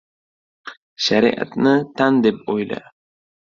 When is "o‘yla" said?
2.57-2.85